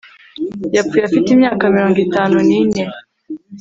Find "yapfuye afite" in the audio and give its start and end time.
0.75-1.27